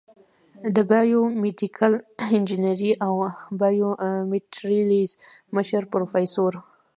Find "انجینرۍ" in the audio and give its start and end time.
2.35-2.91